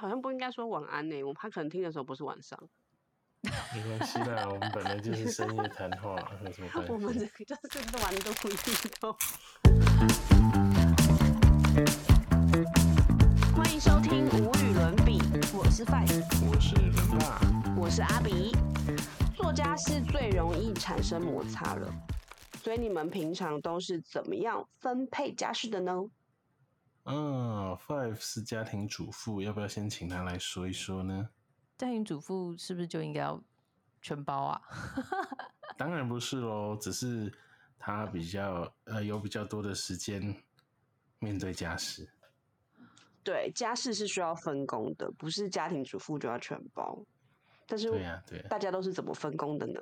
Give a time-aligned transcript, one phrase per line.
[0.00, 2.58] 好像不应该说晚安呢，我怕可能听的时候不是晚上。
[3.42, 6.92] 没关系啦，我们本来就是深夜谈话， 有什么关系？
[6.94, 7.62] 我们这个就是
[8.02, 8.56] 玩的不运
[8.98, 9.14] 动。
[13.54, 15.20] 欢迎收听无与伦比，
[15.54, 17.38] 我是 Five，我是伦爸，
[17.76, 18.56] 我是阿比。
[19.36, 21.92] 作家是最容易产生摩擦了，
[22.62, 25.92] 所以你们平常都是怎么样分配家事的呢？
[27.12, 31.28] 嗯，Five 是家庭主妇，要不要先请他来说一说呢？
[31.76, 33.42] 家庭主妇是不是就应该要
[34.00, 34.62] 全包啊？
[35.76, 37.32] 当然不是喽，只是
[37.78, 40.36] 他比较呃有比较多的时间
[41.18, 42.08] 面对家事。
[43.24, 47.04] 对，家事是需要分工的，不是家庭主妇就要全包。
[47.66, 49.80] 但是对呀、对呀、大家都是怎么分工的呢？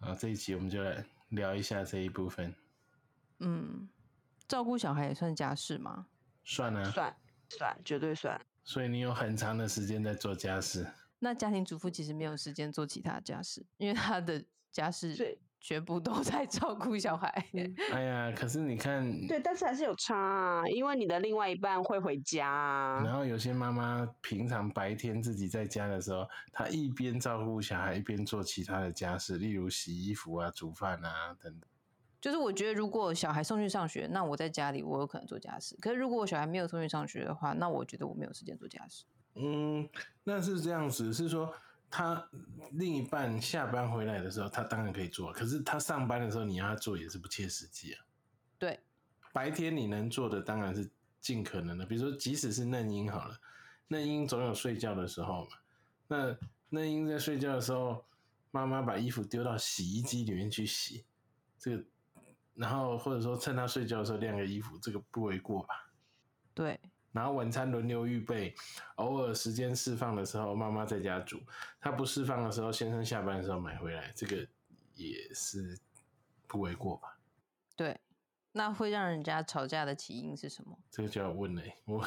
[0.00, 2.54] 啊，这一集我们就来聊一下这一部分，
[3.38, 3.88] 嗯，
[4.48, 6.06] 照顾小孩也算家事吗？
[6.46, 6.90] 算啊。
[6.90, 7.14] 算
[7.50, 8.40] 算，绝对算。
[8.64, 10.86] 所以你有很长的时间在做家事，
[11.18, 17.28] 那家庭主妇其实没有时间做其他家事，因为她的家事对 全部都在照顾小孩。
[17.92, 23.02] 哎呀，可是你看，对，但是还是有差啊，因为你的另外一半会回家啊。
[23.04, 31.70] 然后有些妈妈平常白天自己在家的时候，她一边照顾小孩，一边做其他的家事，例如洗衣服啊、煮饭啊等等。
[32.26, 35.76] 就是我觉得，如果小孩送去上学，那我在家里我有可能做家事。
[35.80, 39.04] 可是如果我小孩没有送去上学的话，那我觉得我没有时间做家事。
[39.36, 39.88] 嗯，
[40.24, 41.54] 那是这样子，是说
[41.88, 42.28] 他
[42.72, 48.04] 另一半下班回来的时候，他当然可以做，可是他上班的时候你要他做也是不切实际啊。
[48.58, 48.80] 对，
[49.32, 53.38] 白天你能做的当然是尽可能的，比如说即使是嫩婴好了，
[53.86, 55.50] 嫩婴总有睡觉的时候嘛。
[56.08, 56.36] 那
[56.70, 58.04] 嫩婴在睡觉的时候，
[58.50, 61.04] 妈妈把衣服丢到洗衣机里面去洗，
[61.56, 61.84] 这个，
[62.56, 65.74] 然后或者说趁他睡觉的时候晾个衣服，这个不为过吧？
[66.54, 66.80] 对，
[67.12, 68.54] 然后晚餐轮流预备，
[68.96, 71.38] 偶尔时间释放的时候，妈妈在家煮；
[71.78, 74.36] 他不释放的时候，先生下班的时候买回来，这个
[74.94, 75.78] 也是
[76.46, 77.18] 不为过吧？
[77.76, 78.00] 对，
[78.52, 80.78] 那会让人家吵架的起因是什么？
[80.90, 82.02] 这个就要问嘞、我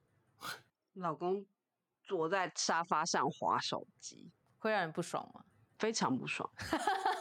[0.92, 1.46] 老公
[2.02, 5.42] 坐在沙发上划手机，会让人不爽吗？
[5.78, 6.48] 非常不爽。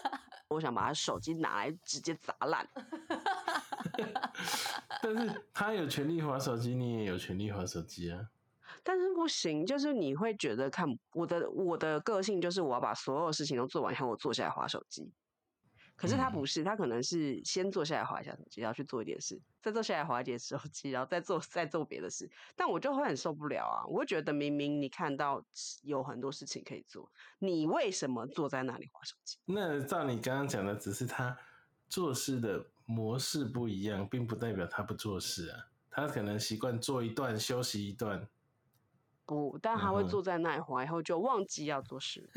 [0.54, 2.68] 我想把他手机拿来直接砸烂。
[5.02, 8.30] 但是他有权利划手机，你也有权利划手机啊。
[8.82, 15.12] 但是不行，就是你会觉得看我的我的个性就是我要把所有事情都做完以后，我坐下来划手机。
[15.96, 22.30] 可是他不是，他可能是先坐下来划一下手机，然后去做一点事，再坐下来划一点手机，然后再做再做别的事。
[22.56, 23.86] 但我就会很受不了啊！
[23.88, 25.44] 我会觉得明明你看到
[25.84, 27.10] 有很多事情可以做，
[27.40, 29.38] 你为什么坐在那里划手机？
[29.46, 31.38] 那照你刚刚讲的，只是他
[31.88, 35.68] 做事的模式不一样，并不代表他不做事啊。
[35.90, 38.28] 他可能习惯做一段休息一段，
[39.26, 42.30] 不，但他会坐在那里滑，以后就忘记要做事。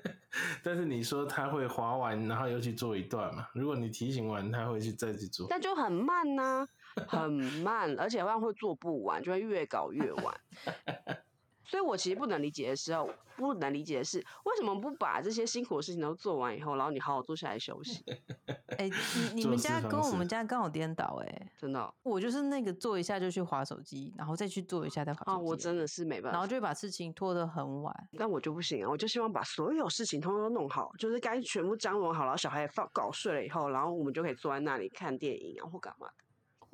[0.62, 3.48] 但是你说他会滑完，然后又去做一段嘛？
[3.54, 5.46] 如果你提醒完，他会去再去做。
[5.48, 6.66] 但就很慢呐、
[7.08, 10.34] 很慢，而且万会做不完，就会越搞越晚。
[11.66, 18.04] 所以我其实不能理解的时候，不能理解的是，为什么不把这些辛苦的事情都做完以后，然后你好好坐下来休息？
[18.78, 18.88] 哎、
[19.34, 25.44] 你你们家跟我们家刚好颠倒哎、真的哦我就是那个做一下就去划手机，然后再去做一下再划手啊，机。
[25.44, 26.32] 我真的是没办法。
[26.32, 27.94] 然后就会把事情拖得很晚。
[28.18, 36.14] 但我就不行啊，我就希望把所有事情通通都弄好，就是该全部张罗好，然后小孩也放搞睡了以后，然后我们就可以坐在那里看电影啊或干嘛的。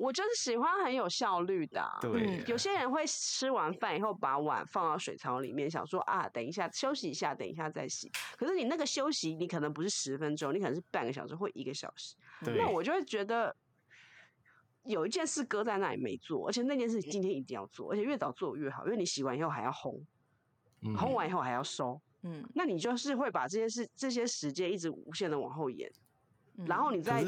[0.03, 8.11] 我就是喜欢很有效率的啊、对有些人会吃完饭以后把碗放到水槽里面，想说啊，等一下休息一下，等一下再洗。
[8.37, 12.15] 可是你那个休息，你可能不是十分钟，你可能是半个小时或一个小时。
[12.43, 13.55] 对那我就会觉得
[14.83, 20.03] 有一件事搁在那里没做，而且那件事今天一定要做，而且越早做越好，因为你洗完以后还要烘，
[20.81, 25.89] 嗯烘完以后还要收，嗯，那你就是会把这些事、这些时间一直无限的往后延，
[26.57, 27.23] 嗯然后你再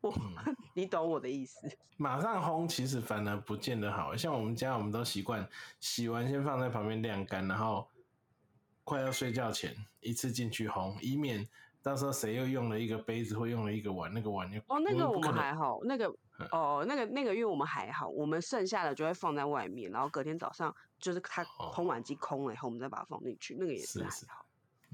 [0.00, 0.12] 我，
[0.74, 1.58] 你懂我的意思？
[1.96, 4.16] 马上烘，其实反而不见得好。
[4.16, 5.48] 像我们家，我们都习惯
[5.80, 7.88] 洗完先放在旁边晾干，然后
[8.82, 11.48] 快要睡觉前一次进去烘，以免
[11.82, 16.08] 到时候谁又用了一个杯子或用了一个碗，那个碗又哦，那个我们还好，那个
[16.38, 24.46] 嗯哦，那个那个，因为我们还好，我们剩下的就会放在外面，然后隔天早上就是它哦烘碗机空了以后，我们再把它放进去，那个也是是还好。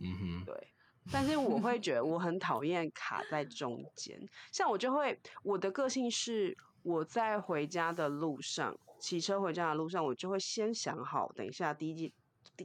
[0.03, 0.69] 嗯哼，对，
[1.13, 4.21] 但是我会 觉得我很讨厌卡在中间，
[4.53, 12.13] 像我就会，我的个性是我在回家的路上，骑车回家的路上，我就会先想好，等一下第一件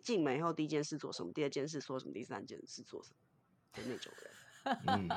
[0.04, 3.18] 进门以后第一件事做什么，第二件事做什么，第三件事做什么
[3.74, 4.32] 的那种人。
[4.88, 5.08] 嗯，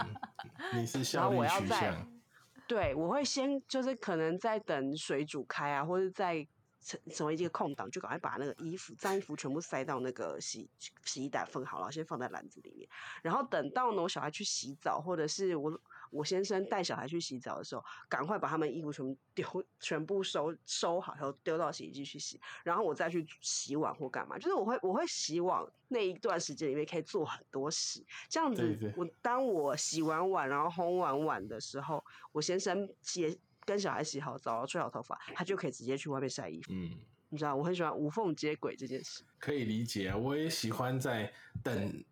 [0.80, 2.20] 你是然效率后我要在取向，
[2.66, 6.46] 对，我会先就是可能在等水煮开啊，或者在
[6.80, 10.68] 成成为一个空档，就赶快把那个衣服脏衣服全部塞到那个洗
[11.04, 12.88] 洗衣袋分好，然后先放在篮子里面，
[13.22, 15.80] 然后等到呢我小孩去洗澡，或者是我
[16.10, 28.76] 我先生带小孩去洗澡的时候，赶快把他们衣服全部丢全部收收好，然后丢到洗衣机去洗，然后我再去洗碗或干嘛，就是我会我会洗碗那一段时间里面可以做很多事，这样子对。
[28.76, 32.02] 对我当我洗完碗然后烘完碗的时候，
[32.32, 33.38] 我先生洗
[33.68, 36.72] 跟小孩洗好澡，吹好头发，他就可以直接去外面晒衣服。
[36.72, 36.96] 嗯，
[37.28, 39.22] 你知道，我很喜欢无缝接轨这件事。
[39.38, 41.30] 可以理解啊，我也喜欢在
[41.62, 42.04] 等。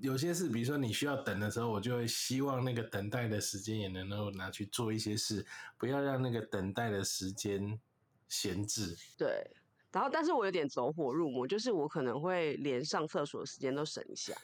[0.00, 5.46] 有些事，比如说你需要等的时候，我就会希望那个等待的时间也能够拿去做一些事，
[5.78, 7.78] 不要让那个等待的时间
[8.26, 8.96] 闲置。
[9.16, 9.48] 对，
[9.94, 14.34] 然后但是我有点走火入魔，就是我可能会连上厕所的时间都省一下。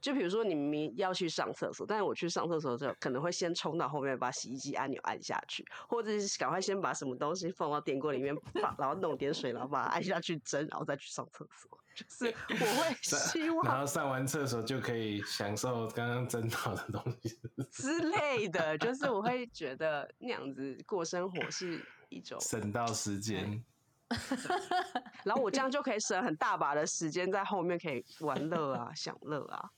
[0.00, 11.78] 就比如说你明明要去上厕所，但是我去上厕所的时候，可能会先冲到后面把洗衣机按钮按下去，或者是赶快先把什么东西放到电锅里面，把然后弄点水，然后把它按下去蒸，然后再去上厕所。
[11.94, 17.38] 就是我会 希望然望后上完厕所就可以享受刚刚蒸到的东西。
[17.70, 23.62] 之类的，就是我会觉得那样子过生活是一种省到时间。
[25.24, 29.70] 然后我这样就可以省很大把的时间在后面可以玩乐啊、享乐啊。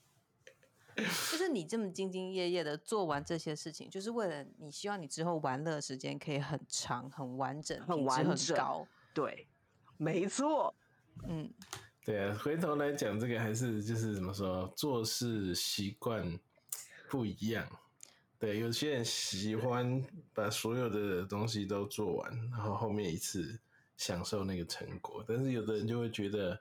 [0.97, 8.87] 就是你这么兢兢业业的做完这些事情，就是为了你希望你之后玩乐的时间可以很长、很完整、很品质完整高。
[9.13, 9.47] 对，
[9.97, 10.73] 没错，
[11.27, 11.53] 嗯，
[12.03, 16.39] 对啊，回头来讲，这个还是就是怎么说，做事习惯
[17.07, 17.67] 不一样。
[18.39, 20.03] 对，有些人喜欢
[20.33, 23.59] 把所有的东西都做完，然后后面一次
[23.97, 26.57] 享受那个成果，但是有的人就会觉得，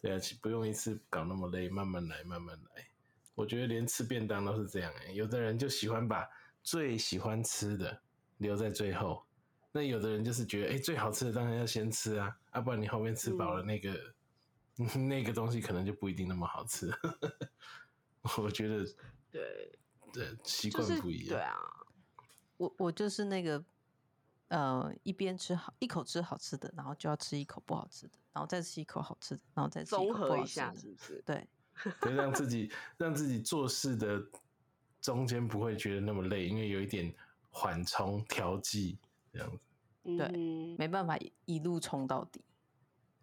[0.00, 2.86] 对啊，不用一次搞那么累，慢慢来，慢慢来。
[3.34, 6.28] 我觉得连吃便当都是这样、欸，有的人就喜欢把
[6.62, 8.00] 最喜欢吃的
[8.38, 9.24] 留在最后，
[9.72, 14.14] 那有的人就是觉得，哎、最好吃的当然要先吃啊，要、不然你后面吃饱了，那个、
[15.08, 16.92] 那个东西可能就不一定那么好吃。
[18.38, 18.84] 我觉得，
[19.32, 19.78] 对，
[20.12, 21.28] 对，习惯不一样。
[21.30, 21.56] 对啊，
[22.58, 23.64] 我我就是那个
[24.52, 30.74] 呃，一边吃好一口吃好吃的，然后就要吃一口不好吃的，然后再吃一口好吃的，然后再综合一下。
[30.74, 31.22] 是不是？
[31.24, 31.48] 对，
[32.02, 34.22] 就，让自己让自己做事的
[35.00, 37.10] 中间不会觉得那么累，因为有一点
[37.48, 38.98] 缓冲调剂
[39.32, 39.58] 这样子。
[40.04, 42.44] 对嗯没办法一一路冲到底，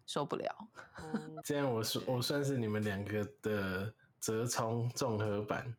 [0.06, 0.68] 受不了。
[1.14, 5.72] 嗯 这样我算我算是你们两个的折冲综合版，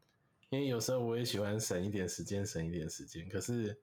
[0.49, 3.77] 因为有时候我也喜欢省一点时间，省一点时间，可是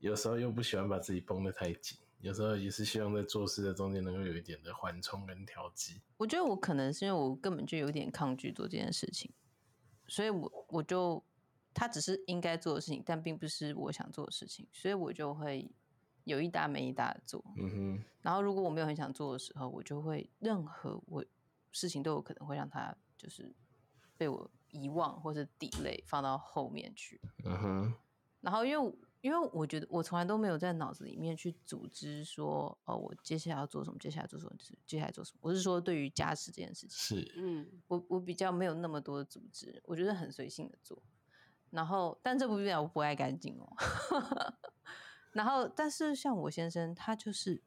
[0.00, 6.00] 有时候又不喜欢把自己绷得太紧，有时候也是希望在做事的中间能够有一点的缓冲跟调剂。
[6.16, 9.32] 我觉得我可能是因为我根本就有点抗拒做这件事情，
[10.08, 11.22] 所以我我就
[11.72, 15.70] 它只是应该做的事情，但并不是我想做的事情，所以我就会
[16.24, 17.44] 有一搭没一搭的做。
[17.58, 21.24] 嗯哼，然后如果我没有很想做的时候，我就会任何我
[21.72, 23.54] 事情都有可能会让它就是
[24.16, 27.20] 被我遗忘或是 delay 放到后面去。
[27.44, 27.94] 嗯哼，
[28.40, 34.52] 然后因为因为我觉得我从来都没有在脑子里面去组织说，哦，我接下来要做什么，接下来做什么，
[34.86, 35.38] 接下来做什么。
[35.42, 41.02] 我是说对于家事这件事情，是，嗯，我我比较没有那么多的组织，我觉得很随性的做。
[41.70, 43.76] 然后，但这不代表我不爱干净哦。
[45.32, 47.62] 然后，但是像我先生，他就是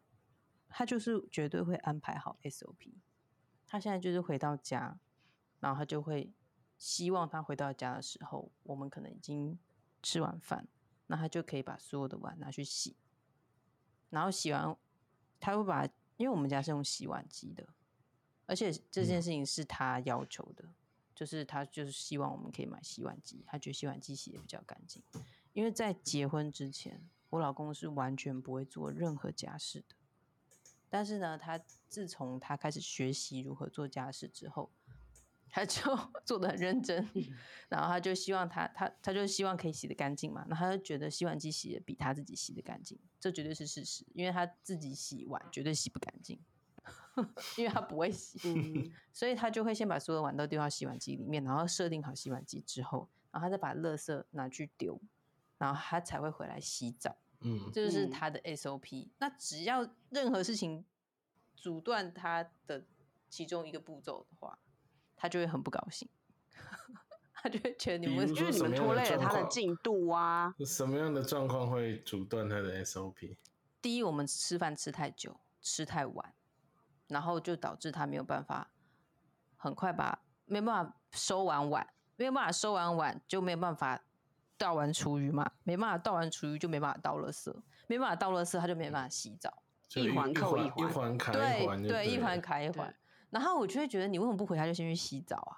[0.68, 2.96] 他就是绝对会安排好 SOP。
[3.66, 5.00] 他现在就是回到家，
[5.62, 6.34] 然后他就会
[6.78, 9.58] 希望他回到家的时候，我们可能已经
[10.02, 10.68] 吃完饭，
[11.08, 12.96] 那他就可以把所有的碗拿去洗。
[14.10, 14.76] 然后洗完，
[15.40, 15.86] 他会把，
[16.18, 17.68] 因为我们家是用洗碗机的，
[18.46, 20.64] 而且这件事情是他要求的，
[21.16, 25.02] 就是他就是希望我们可以买洗碗机，他觉得洗碗机洗的比较干净。
[25.54, 29.96] 因为在结婚之前，我老公是完全不会做任何家事的。
[30.90, 34.72] 但是呢，他自从他开始学习如何做家事之后，
[35.56, 35.96] 他就
[36.26, 37.08] 做的很认真，
[37.70, 46.40] 然后他就希望他他他就希望可以洗的干净嘛，那他就觉得洗碗机洗的比他自己洗的干净，这绝对是事实，因为他自己洗碗绝对洗不干净，
[47.56, 55.00] 因为他不会洗，嗯所以他就会先把所有的碗都丢到洗碗机里面，然后设定好洗碗机之后，然后他再把垃圾拿去丢，
[55.60, 57.16] 然后他才会回来洗澡。
[57.42, 59.10] 嗯，这就是嗯他的 SOP。
[59.20, 60.84] 那只要任何事情
[61.56, 62.86] 阻断他的
[63.30, 64.58] 其中一个步骤的话，
[65.24, 66.06] 他就会很不高兴，
[67.34, 70.54] 他就会觉得你们比如因为你们拖累了他的进度啊。
[70.66, 73.38] 什么样的状况会阻断他的 SOP？
[73.82, 76.34] 第一，我们吃饭吃太久，吃太晚，
[77.08, 78.72] 然后就导致他没有办法
[79.56, 81.88] 很快把没办法收完碗，
[82.18, 84.04] 没有办法收完碗就没有办法
[84.58, 87.56] 倒完厨余嘛，没办法倒完厨余就没办法倒垃圾，
[87.88, 89.64] 没办法倒垃圾他就没办法洗澡。
[89.88, 92.94] 就一环扣一一环环卡一对环就对，一环了卡一环。
[93.34, 95.58] 然后我就会觉得你为什么不回他就先去洗澡啊？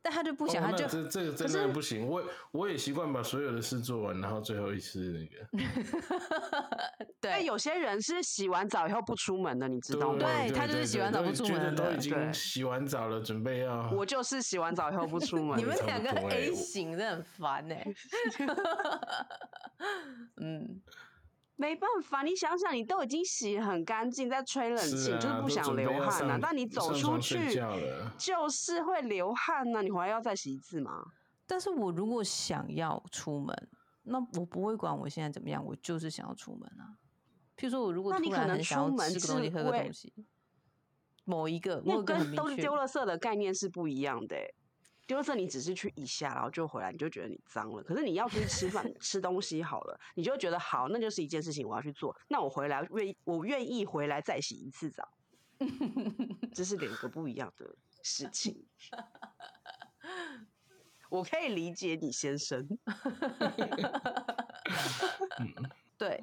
[0.00, 2.06] 但他就不想，哦他就这这个真的不行。
[2.06, 2.22] 我
[2.52, 5.44] 我也习惯把所有的事做完，然后最后一次那个。
[7.20, 10.18] 对但有些人是洗完澡以后不出门的，你知道吗？
[10.20, 13.90] 对他就是洗完澡不出门的觉得都已经对洗完澡了，准备要。
[13.90, 15.58] 我就是洗完澡以后不出门。
[15.58, 17.84] 你们两个 A 我型的很烦哎、
[20.40, 20.80] 嗯，
[21.60, 27.60] 没办法，你想想，你都已经洗很干净，在吹冷气，是啊，就是不想流汗呐、上但你走出去
[28.16, 31.04] 就是会流汗呐、你回来要再洗一次吗？
[31.48, 33.68] 但是我如果想要出门，
[34.04, 36.94] 那我不会管我现在怎么样，我就是想要出门啊。
[37.56, 40.12] 譬如说，我如果突那你可能然很想要出门吃个东西、喝个东西，
[41.24, 44.54] 某一个，我那跟都是丢了色的概念是不一样的、欸。
[45.08, 47.82] 丢垃圾你只是去一下，然后就回来，你就觉得你脏了。
[47.82, 52.14] 可是你要出去吃饭、 吃东西好了，你就会觉得好，那就是一件事情我要去做。
[52.28, 55.08] 那我回来愿我愿意回来再洗一次澡，
[56.52, 58.66] 这是两个不一样的事情。
[61.08, 62.68] 我可以理解你先生，
[65.96, 66.22] 对，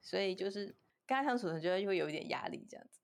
[0.00, 0.66] 所以就是
[1.04, 3.00] 跟他相处的就会会有一点压力这样子。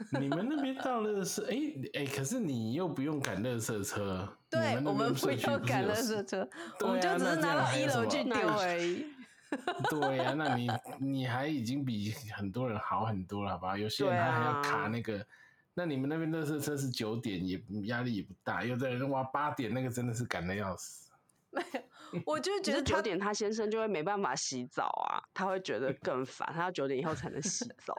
[0.18, 4.28] 你们那边到垃圾，哎、哎、可是你又不用赶垃圾车。
[4.48, 9.06] 对，我们不边社区要赶垃是有圾车，对我们就只是拿到一楼去丢而已。
[9.90, 13.76] 对呀、那你你还已经比很多人好很多了，好吧？
[13.76, 15.26] 有些人他还要啊卡那个。
[15.72, 18.64] 那你们那边垃圾车是九点，也压力也不大。
[18.64, 21.09] 有的人哇八点那个真的是赶的要死。
[22.26, 27.96] 我就 觉觉得九点他先生就会没办法洗澡啊，他会觉得 更烦，他要九点以后才能洗澡。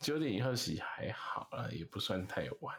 [0.00, 2.76] 九点以后洗还好啦，也不算太晚。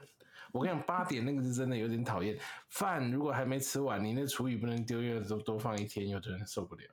[0.52, 2.38] 我跟你讲，八点那个是真的有点讨厌。
[2.70, 6.84] 饭如果还没吃完，你那厨余不能丢，因为多多放一天，有的人受不了。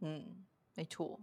[0.00, 1.20] 嗯，没错，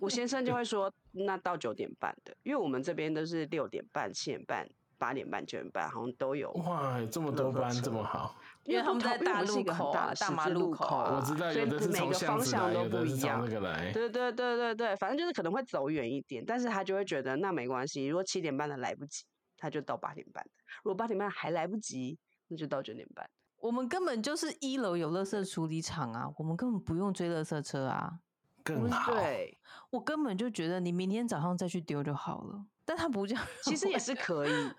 [0.00, 4.66] 我先生就会说，那到九点半的，因为我们这边都是六点半、七点半、
[4.98, 6.50] 八点半、九点半，好像都有。
[6.52, 8.36] 哇，这么多班，这么好。
[8.64, 13.48] 因为他们在大路口啊大马路路口啊我知道所以有的是从每个方巷子来，向都不有的是从一样。
[13.48, 19.24] 对对对对对，反正就是可能会走远一点，但是他就会觉得那没关系，如果七点半的来不及，
[19.56, 20.50] 他就到八点半的；
[20.82, 23.28] 如果八点半还来不及，那就到九点半。
[23.60, 28.18] 我们根本就是一楼有垃圾处理厂啊，我们根本不用追垃圾车啊。
[28.62, 29.14] 更好。
[29.14, 34.70] 对，我根本就觉得你明天早上再去丢就好了，但他不这样，其实也是可以，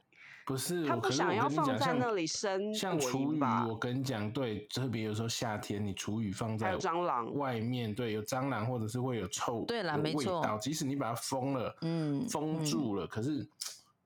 [0.50, 3.40] 不是，他不想要放在那里生像厨余，
[3.70, 10.58] 我跟你讲，对，特别有时候夏天你厨余放在还有蟑螂外面，对，有蟑螂或者是会有臭，对啦没错味道。
[10.58, 13.48] 即使你把它封了，嗯封嗯住了，可是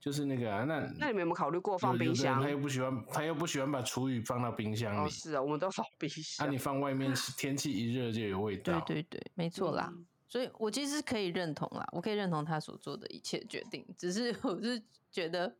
[0.01, 2.49] 就是那个啊，那那你们有没有考虑过放冰箱他？
[2.49, 6.51] 又不喜欢，他又不喜欢把厨余放到冰箱哦，里，是啊，我们都放冰啊，箱。
[6.51, 8.81] 你放外面天气一热就有味道。
[8.81, 9.89] 对对对，没错啦。
[9.95, 14.81] 嗯所以我其实可以认同啦，我可以认同他所做的一切决定，只是我是
[15.11, 15.55] 觉得，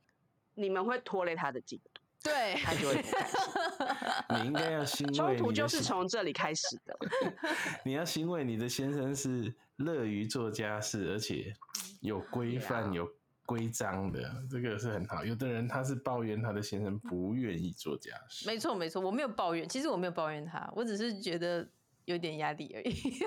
[0.56, 3.38] 你们会拖累他的进度，对，他就会不开心。
[4.42, 6.98] 你应该要欣冲突慰你的先就是从这里开始的。
[7.84, 11.54] 你要欣慰你的先生是乐于做家事，而且
[12.02, 13.10] 有规范、啊有
[13.46, 15.26] 规章的，这个是很好。
[15.26, 21.68] 有的人他是抱怨他的先生不愿意做家事，没错没错，我没有抱怨，其实我没有抱怨他，我只是觉得
[22.06, 23.20] 有点压力而已。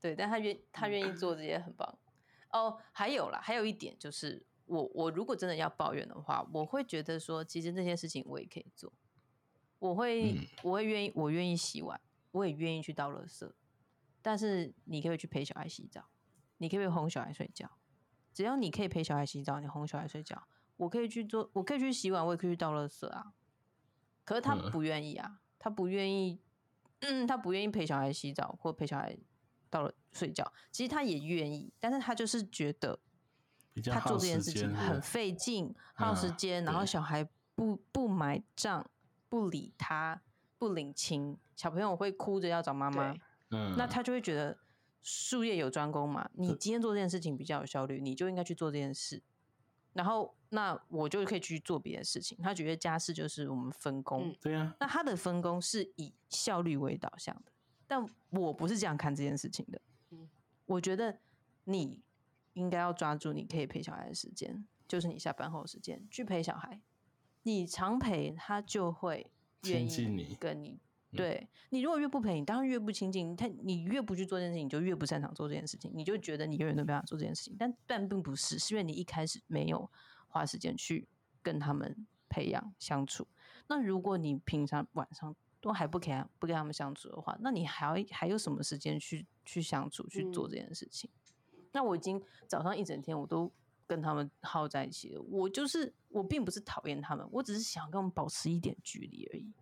[0.02, 1.96] 对，但他愿他愿意做这些很棒。
[2.54, 8.92] 哦，还有啦，还有一点就是，我我如果真的要抱怨的话，我会觉得说，其实这些事情我也可以做，
[9.80, 10.46] 我会、嗯。
[10.62, 13.52] 我会愿意，我愿意洗碗，我也愿意去倒垃圾，
[14.22, 16.04] 但是你可以去陪小孩洗澡，
[16.58, 17.68] 你可以哄小孩睡觉，
[18.32, 20.46] 只要你可以陪小孩洗澡，你哄小孩睡觉，
[20.76, 23.34] 我可以去做，我可以去洗碗，我也可以去倒垃圾啊。
[24.24, 24.70] 可是他嗯。
[24.70, 26.40] 不愿意啊，他不愿意，
[27.00, 29.18] 嗯，他不愿意陪小孩洗澡或陪小孩
[29.74, 30.52] 到了睡觉。
[30.70, 32.96] 其实他也愿意，但是他就是觉得
[33.90, 38.88] 他做这件事情很费劲、 耗时嗯间，然后小孩不不买账、
[39.28, 40.22] 不理他、
[40.58, 43.12] 不领情，小朋友会哭着要找妈妈，
[43.50, 44.56] 嗯，那他就会觉得
[45.02, 49.20] 术业有专攻嘛，你今天做这件事情比较有效率，你就应该去做这件事。
[49.92, 52.36] 然后，那我就可以去做别的事情。
[52.42, 57.52] 他觉得家事就是我们分工，嗯对呀、那他的分工是以效率为导向的，
[57.86, 59.80] 但我不是这样看这件事情的。
[60.10, 60.28] 嗯
[60.66, 61.18] 我觉得
[61.64, 62.00] 你
[62.54, 66.80] 应该要抓住你可以陪小孩的时间，就是你下班后的时间去陪小孩。
[67.42, 69.30] 你常陪他，就会
[69.64, 70.70] 愿意亲近你跟你。
[70.70, 70.80] 嗯
[71.16, 73.36] 对你如果越不陪，你当然越不亲近。
[73.36, 77.54] 他你越不去做这件事情，你就越不擅长做这件事情，你就觉得你永远都没办法做这件事情。
[77.56, 79.88] 但但并不是，是因为你一开始没有
[80.26, 81.06] 花时间去
[81.40, 83.28] 跟他们培养相处。
[83.68, 91.08] 那如果你平常晚上都还不给他不跟他们相处的话，那你还要还有什么时间去去相处去做嗯这件事情？
[91.72, 93.50] 那我已经早上一整天我都
[93.86, 99.54] 跟他们耗在一起了，我就是我并不是讨厌他们，我只是想跟他们保持一点距离而已。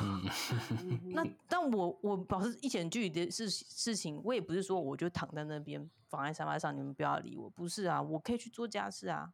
[0.00, 0.22] 嗯，
[1.12, 9.32] 那但我我保持一点距离的事事情，我也不是说我就躺在那边放在沙发上，你们不要理我，不是啊，我可以去做家事啊，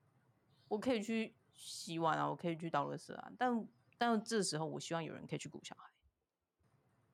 [0.68, 3.66] 我可以去洗碗啊，我可以去倒垃圾啊，但
[4.00, 5.90] 但这时候我希望有人可以去顾小孩。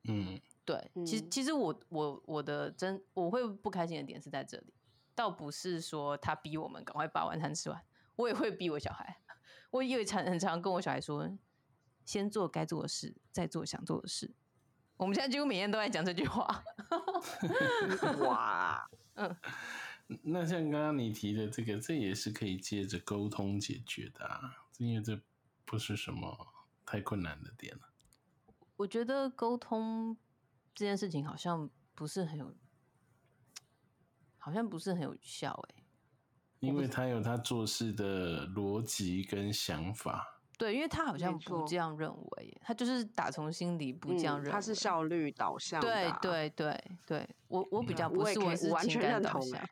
[0.04, 4.72] 嗯，对，其实嗯其实我我我的真我会不开心的点是在这里，
[5.16, 9.20] 倒不是说他逼我们赶快把晚餐吃完，我也会逼我小孩，
[9.70, 11.28] 我也常很常跟我小孩说，
[12.04, 14.32] 先做该做的事，再做想做的事。
[14.96, 16.62] 我们现在几乎每天都在讲这句话。
[18.22, 19.36] 哇，嗯
[20.22, 25.20] 那像刚刚你提的这个，这也是可以借着沟通解决的啊，因为这
[25.64, 26.46] 不是什么
[26.86, 27.82] 太困难的点了。
[28.76, 30.16] 我觉得沟通
[30.74, 32.54] 这件事情好像不是很有，
[34.38, 35.82] 好像不是很有效哎、
[36.60, 44.50] 因为他有他做事的逻辑跟想法，对，因为他好像不错这样认为，他就是打从心里不这样认为。
[44.50, 49.68] 嗯他是效率导向的对啊，对对对，我我比较不是，我也可以我是完全情感导向认同欸。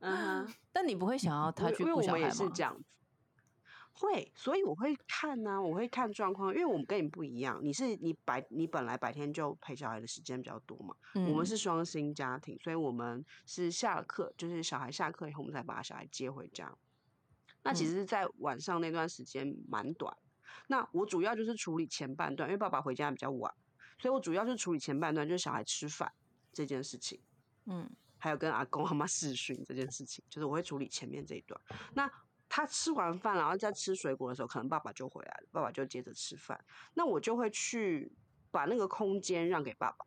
[0.00, 0.48] 嗯。
[0.72, 2.50] 但你不会想要他去顾因为我们也小孩吗？
[2.50, 2.84] 是这样子，
[3.98, 16.72] 会，所以我会看呢、我会看状况，因为我们跟你不一样，你是你白你本来白天就陪小孩的时间比较多嘛，我们嗯是双薪家庭，所以我们是下了课，就是小孩下课以后，我们才把小孩接回家。
[17.62, 20.16] 那其嗯实，在晚上那段时间蛮短。
[20.68, 23.52] 那我主要就是处理前半段，因为爸爸回家比较晚，
[23.98, 26.12] 所以我主要是处理前半段，就是小孩吃饭
[26.52, 27.20] 这件事情。
[27.66, 27.88] 嗯
[28.20, 31.60] 还有跟阿公阿妈视讯这件事情，就是我会处理前面这一段。
[31.94, 32.10] 那
[32.58, 36.58] 他吃完饭，然后在吃水果的时候，可能爸爸就回来了，爸爸就接着吃饭。
[36.92, 38.12] 那我就会去
[38.50, 40.04] 把那个空间让给爸爸，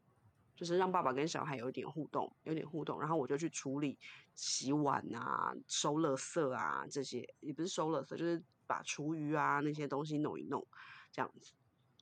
[0.53, 2.99] 就是让爸爸跟小孩有一点互动，有点互动。
[2.99, 3.97] 然后我就去处理
[4.35, 10.67] 洗碗啊、收垃圾啊这些，也不是收垃圾，就是把厨余啊那些东西弄一弄，
[11.09, 11.53] 这样子。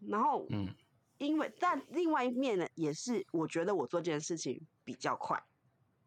[0.07, 0.67] 然后，嗯，
[1.19, 5.39] 因为但另外一面呢，也是我觉得我做这件事情比较快。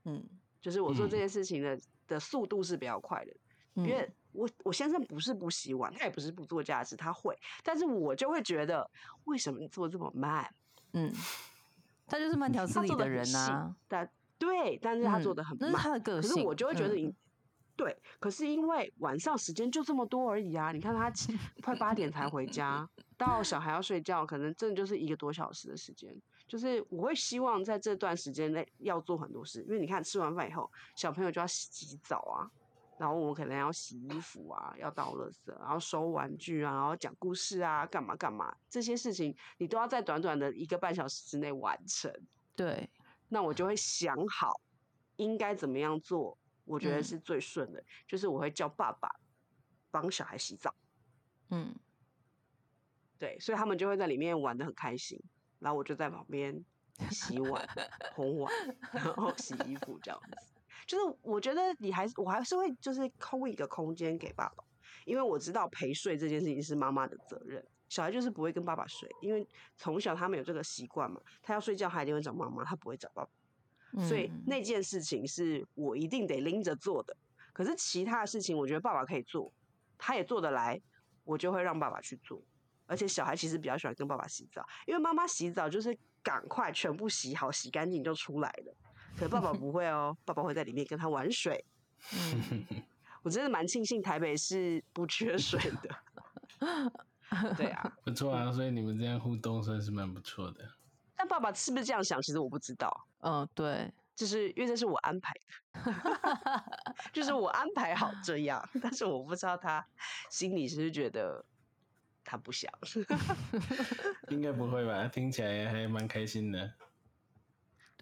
[0.05, 0.29] 嗯
[0.61, 3.33] 就是我做这嗯件事情的、的速度是比较快的，
[3.75, 8.88] 嗯，因为我我先生不是不洗碗，他也不是不做家事，他会，但是我就会觉得
[9.25, 10.53] 为什么你做这么慢？
[10.92, 11.12] 嗯，
[12.07, 16.40] 他就是慢条斯理的人呐、，但对，但是他做嗯的很慢，那是他的个可是。
[16.40, 17.16] 我就会觉得你、嗯
[17.75, 26.14] 对，可是因为晚上时间就这么多而已啊，你看他七快八点才回家， 到小孩要睡觉，可能真的就是一个多小时的时间。
[26.47, 32.51] 就是我会希望在这段时间内要做很多事，因为你看吃完饭以后，小朋友就要洗澡啊，
[33.03, 42.09] 然后我可能要洗衣服啊，要倒垃圾，然后收玩具啊，然后讲故事啊，干嘛干嘛，这些事情你都要在短短的一个半小时之内完成。
[42.55, 42.88] 对，
[43.29, 44.61] 那我就会想好
[45.17, 49.11] 应该怎么样做，我觉得嗯是最顺的，就是我会叫爸爸
[49.91, 50.73] 帮小孩洗澡，
[51.51, 51.75] 嗯
[53.19, 55.21] 对，所以他们就会在里面玩的很开心，
[55.59, 56.65] 然后我就在旁边
[57.11, 57.67] 洗碗、
[58.15, 58.53] 烘碗，
[58.93, 60.52] 然后洗衣服这样子。
[60.93, 64.63] 就是我觉得你还是我还是会就是空一个空间给爸爸，
[65.07, 67.65] 因为我知道陪睡这件事情是妈妈的责任。
[67.89, 73.31] 小孩就是不会跟爸爸睡，因为从小他们有这个习惯嘛，他要睡觉他一定会找妈妈，他不会找爸爸。
[73.95, 77.17] 嗯，所以那件事情是我一定得拎着做的。
[77.55, 79.51] 可是其他的事情，我觉得爸爸可以做，
[79.97, 80.79] 他也做得来，
[81.25, 82.43] 我就会让爸爸去做。
[82.85, 88.77] 而且小孩其实比较喜欢跟爸爸洗澡，因为妈妈洗澡就是赶快全部洗好、洗干净就出来了。
[89.18, 91.64] 可爸爸不会哦，爸爸会在里面跟他玩水。
[92.14, 92.64] 嗯
[93.22, 95.88] 我真的蛮庆幸台北是不缺水的。
[97.57, 100.68] 对啊，不错啊，所以你们这样互动算是蛮不错的。
[101.16, 103.07] 但爸爸是不是这样想，其实我不知道。
[103.20, 105.33] 嗯，对，就是因为这是我安排
[105.72, 106.64] 的，
[107.14, 109.87] 就是我安排好这样，但是我不知道他
[110.29, 111.44] 心里是不是觉得
[112.25, 112.68] 他不想。
[114.31, 115.07] 应该不会吧？
[115.07, 116.72] 听起来还蛮开心的。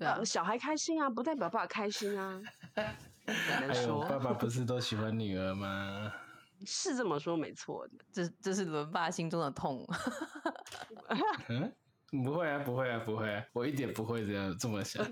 [0.00, 2.40] 对啊呃，小孩开心啊，不代表爸爸开心啊。
[4.08, 6.10] 爸，爸不是都喜欢女儿吗？
[6.64, 7.92] 是这么说没错的。
[8.10, 9.86] 这这是伦爸心中的痛。
[11.50, 11.70] 嗯，
[12.24, 15.04] 不会啊，不会啊，不会啊，我一点不会这样这么想，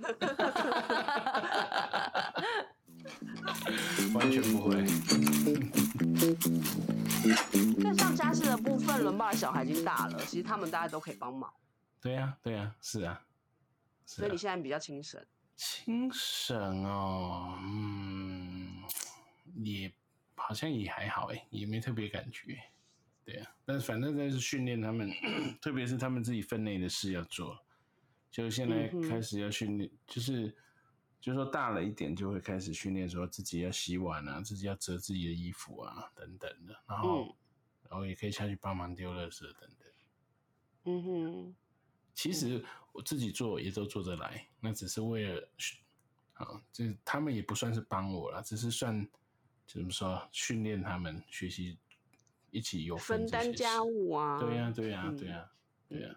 [4.15, 4.87] 完全不会。
[7.85, 11.53] 但像家事的部分，伦爸的小孩已经大了，其实他们大家都可以帮忙，
[12.01, 13.21] 对呀、对呀、啊，是啊
[14.09, 14.37] 所以你。
[14.39, 15.23] 现在比较轻省。
[15.55, 18.83] 清省哦，嗯，
[19.57, 19.93] 也
[20.37, 22.59] 好像也还好哎，也没特别感觉。
[23.25, 25.11] 对啊，但是反正就是训练他们，
[25.61, 27.59] 特别是他们自己分内的事要做，
[28.31, 30.49] 就现在开始要训练，就是
[31.21, 37.35] 就是说大了一点就会开始训练，说自己要洗碗啊，自己要折自己的衣服啊，等等的，然后、嗯
[37.91, 39.89] 然后也可以下去帮忙丢垃圾等等。
[40.85, 41.57] 嗯哼，
[42.15, 42.63] 其实
[42.99, 45.49] 我自己做也都做得来，那只是为了，
[46.35, 49.09] 啊，这他们也不算是帮我了，只是算
[49.69, 51.79] 怎么说训练他们学习
[52.51, 55.51] 一起有分担家事务啊，对呀、对呀、嗯对呀、
[55.89, 56.15] 对呀、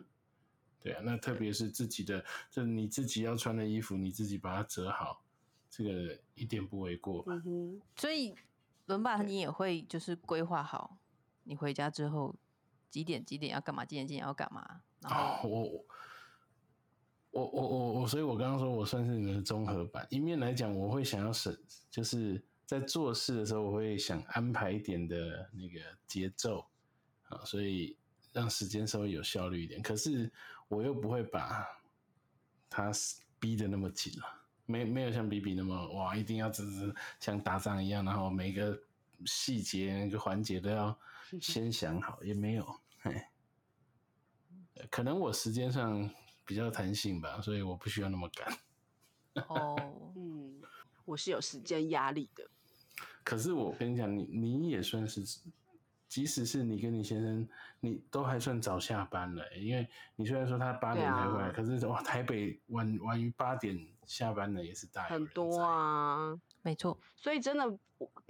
[0.81, 5.23] 对呀、那特别是自己的，这你自己要穿的衣服，你自己把它折好，
[5.69, 7.39] 这个一点不为过吧？
[7.45, 8.33] 嗯，所以
[8.87, 10.97] 伦爸你也会就是规划好，
[11.43, 12.35] 你回家之后
[12.89, 15.85] 几点几点要干嘛，几点几点要干嘛，然哦，后我
[17.31, 20.05] 我我我我，所以我刚刚说我算是你的综合版。
[20.09, 21.57] 一面来讲，我会想要省，
[21.89, 26.65] 就是在做事的时候，我会想安排一点的那个节奏
[27.29, 27.97] 啊，所以
[28.33, 29.81] 让时间稍微有效率一点。
[29.81, 30.31] 可是
[30.67, 31.65] 我又不会把
[32.69, 32.91] 它
[33.39, 34.25] 逼得那么紧了，
[34.65, 38.77] 没没有像比比那么哇，一定要只是像打仗一样，然后每个
[39.25, 40.97] 细节那个环节都要
[41.41, 42.65] 先想好，也没有，
[43.01, 43.11] 嘿。
[44.75, 46.09] 呃可能我时间上
[46.45, 49.45] 比较弹性吧，所以我不需要那么赶。
[49.47, 49.75] 哦，
[50.15, 50.61] 嗯，
[51.05, 52.49] 我是有时间压力的，
[53.23, 55.23] 可是我跟你讲，你你也算是，
[56.07, 57.47] 即使是你跟你先生，
[57.79, 65.61] 你都还算早下班了欸、因为你虽然说他八点才回来，啊可是哇，台北晚晚于八点下班的也是大人很多。
[65.61, 67.79] 啊，没错，所以真的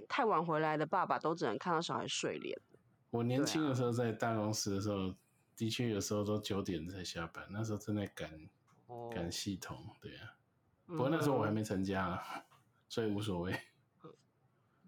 [0.08, 2.56] 太晚回来的爸爸都只能看到小孩睡脸。
[3.10, 5.14] 我年轻的时候在大公司的时候，
[5.56, 8.30] 的确有时候都九点才下班，那时候正在赶
[8.86, 10.34] 哦赶系统，对啊。
[10.86, 12.44] 不过那时候我还嗯没成家啊，
[12.88, 13.58] 所以无所谓。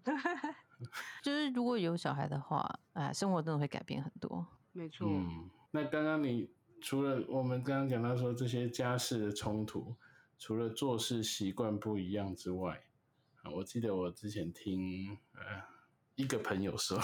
[1.23, 4.45] 就是如果有小孩的话，哎，生活真的会改变很多。
[4.71, 6.51] 没错，嗯，那刚刚你
[6.81, 9.95] 除了我们刚刚讲到说这些家事的冲突，
[10.37, 12.83] 除了做事习惯不一样之外，
[13.41, 15.63] 啊，我记得我之前听呃
[16.15, 16.99] 一个朋友说，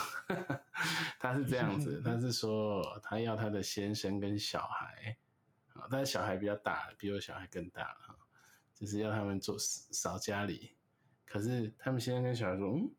[1.20, 5.18] 他是这样子，他是说他要他的先生跟小孩，
[5.74, 8.16] 啊，但是小孩比较大，比我小孩更大了，
[8.74, 10.72] 就是要他们做扫家里，
[11.26, 12.90] 可是他们先生跟小孩说，嗯，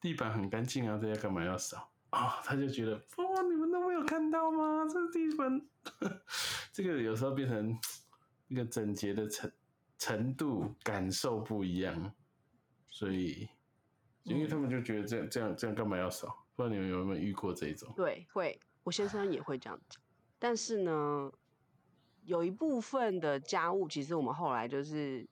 [0.00, 1.90] 地板很干净啊，这要干嘛要扫？
[2.10, 4.86] 啊、他就觉得哇，你们都没有看到吗？
[4.88, 5.60] 这地板，
[6.72, 7.78] 这个有时候变成
[8.48, 9.52] 一个整洁的程
[9.98, 12.14] 程度感受不一样，
[12.88, 13.48] 所以
[14.26, 16.44] 因为他们就觉得这样这样这样干嘛要扫？
[16.56, 17.92] 不知道你们有没有遇过这种？
[17.96, 20.02] 对，会，我先生也会这样讲。
[20.38, 21.32] 但是呢，
[22.24, 25.26] 有一部分的家务，其实我们后来就是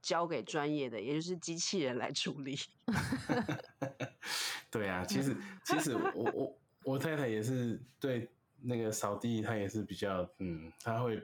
[0.00, 2.58] 交给专业的，也就是机器人来处理。
[4.70, 8.28] 对啊，其实 其实我我我太太也是对
[8.60, 11.22] 那个扫地，她也是比较嗯，她会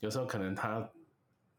[0.00, 0.88] 有时候可能她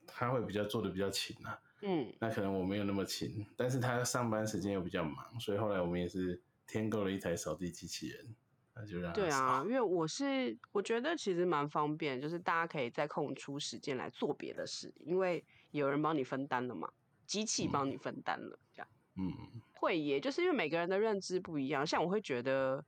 [0.08, 8.36] 她会比较做的比较勤啊，嗯，那可能我没有那么勤，但是他上班时间又比较忙，所以后来我们也是添购了一台扫地机器人，
[8.74, 16.92] 那就让她对啊，因为我是我觉得其实蛮方便，就是大家可以再空出时间来做别的事，因为有人帮你分担了嘛，
[17.28, 18.88] 机器帮你分担了，这样。
[19.18, 19.62] 嗯。
[19.74, 22.84] 会耶，就是因为每个人的认知不一样，像我会觉得，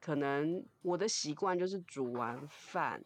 [0.00, 3.04] 可能我的习惯就是煮完饭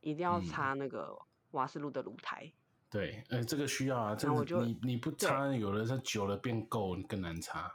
[0.00, 0.44] 一定要嗯。
[0.46, 1.14] 擦那个
[1.50, 2.50] 瓦斯炉的炉台，
[2.90, 7.72] 对，呃，这个需要啊，这然后我就你你不擦，有的它久了变垢更难擦。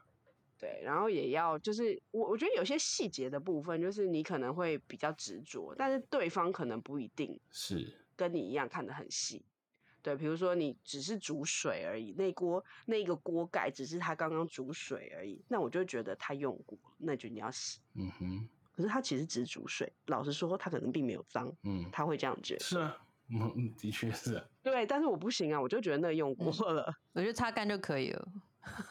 [0.60, 9.46] 对，然后也要就是我我觉得有些细节的部分，就是你可能会比较执着，但是对方可能不一定是，跟你一样看得很细。
[10.02, 17.80] 对，比如说你只是煮水而已，那锅那个锅盖只是他刚刚煮水而已，那我就会觉得他用过，那就你要洗。
[17.96, 22.64] 嗯哼，可是他其实只是煮水，老实说，他可能并没有脏，嗯，他会这样觉得。
[22.64, 22.96] 是啊，
[23.34, 24.44] 嗯，嗯的确是啊。
[24.62, 28.28] 对，但是我不行啊，我就觉得那用过了， 我觉得擦干就可以了。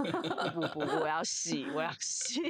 [0.54, 2.40] 不不不，我要洗，我要洗。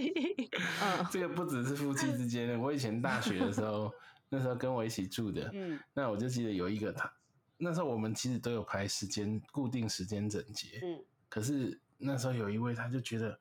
[0.83, 3.91] 嗯，这个不只是夫妻之间的，我以前大学的时候，
[4.29, 7.11] 那时候跟我一起住的，嗯那我就记得有一个他，
[7.57, 13.39] 那时候我们其实都有排时间，固定时间整洁，嗯可是那时候有一位他就觉得，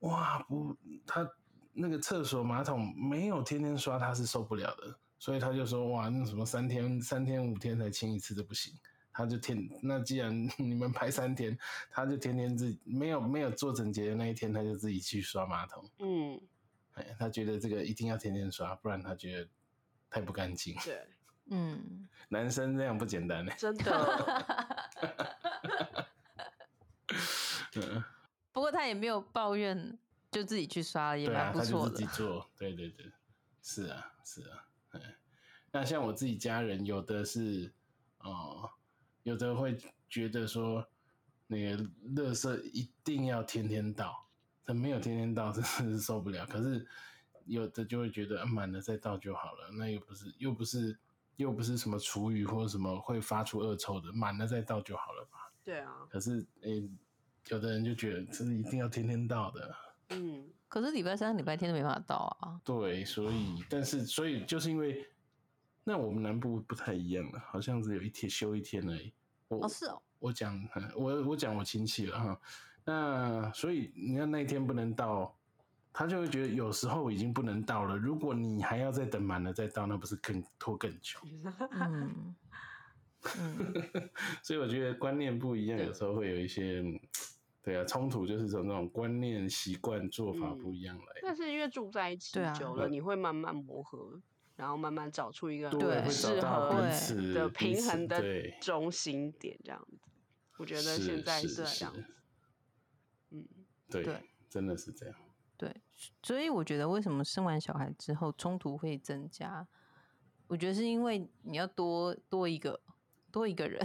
[0.00, 1.28] 哇不，他
[1.72, 8.72] 那个厕所马桶没有天天刷，他是受不了的，所以他就说，哇，那什么三天三天五天才清一次都不行。
[9.16, 11.56] 他就天，那既然 你们排三天，
[11.88, 15.88] 他就天天自己没有没有做整洁的那一天，他就自己去刷马桶。
[16.00, 16.40] 嗯，
[16.94, 19.48] 哎，他觉得这个一定要天天刷，不然他觉得
[20.10, 20.74] 太不干净。
[20.84, 21.00] 对，
[21.50, 23.52] 嗯，男生这样不简单呢。
[23.56, 24.46] 真的，
[27.76, 28.02] 嗯，
[28.50, 29.96] 不过他也没有抱怨，
[30.32, 32.06] 就自己去刷，也蛮不错的他就自己。
[32.16, 32.50] 做。
[32.58, 33.12] 对对对，
[33.62, 34.73] 是啊，是啊，嗯，
[35.70, 37.72] 那像我自己家人，有的是
[38.20, 38.70] 哦、
[39.22, 39.76] 有的会
[40.08, 40.86] 觉得说，
[41.46, 44.26] 那个垃圾一定要天天倒，
[44.64, 46.46] 他没有天天倒真的是受不了。
[46.46, 46.86] 可是
[47.44, 50.98] 有的就会觉得啊满了再倒就好了，那又不是又不是
[51.36, 55.52] 又不是什么厨余或者什么会发出恶臭的，满了再倒就好了吧？
[55.62, 56.88] 对啊，可是诶、
[57.48, 59.74] 有的人就觉得这是一定要天天倒的。
[60.10, 62.60] 嗯，可是礼拜三、礼拜天都没办法到啊。
[62.64, 65.06] 对，所以但是所以就是因为，
[65.84, 69.12] 那我们南部不太一样了，好像只有一天休一天而已。
[69.46, 72.40] 我、哦，是哦，我讲嗯我我讲我亲戚了哈，
[72.84, 75.32] 那所以你看那一天不能到，
[75.92, 81.20] 他就会觉得有时候已经不能到了，如果你还要再等满了再到，那不是更拖更久？
[81.70, 82.34] 嗯
[83.38, 84.10] 嗯，
[84.42, 86.82] 所以我觉得观念不一样，有时候会有一些。
[87.64, 91.20] 嗯对啊，冲突就是从那种观念、习惯、做法不一样来的。
[91.22, 94.20] 但是因为住在一起久了，你会慢慢磨合，
[94.54, 98.22] 然后慢慢找出一个对适合彼此的平衡的
[98.60, 99.98] 中心点，这样子。
[100.58, 102.04] 我觉得现在是是这样子，
[103.30, 103.48] 嗯，
[103.88, 105.16] 对，对真的是这样。
[105.56, 105.74] 对，
[106.22, 109.66] 所以我觉得为什么生完小孩之后冲突会增加，
[110.48, 112.80] 我觉得是因为你要多多一个
[113.32, 113.80] 多一个人，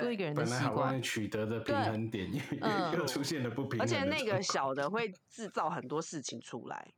[0.00, 0.24] 多一个。
[0.24, 3.86] 人的习惯，取得的平衡点， 又嗯又出现了不平衡而。
[3.86, 6.92] 且那个小的会 制造很多事情出来，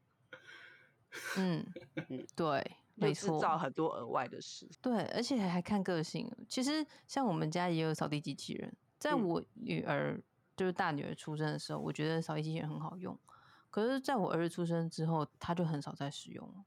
[1.39, 1.65] 嗯
[2.09, 4.69] 嗯，对，会没制造错，很多额外的事。
[4.83, 6.31] 对，而且还看个性。
[6.49, 10.21] 其实像我们家也有扫地机器人，在嗯我女儿
[10.57, 13.19] 就是大女儿出生的时候，我觉得扫地机器人很好用。
[13.71, 16.65] 可是，在我儿子出生之后，他就很少再使用了，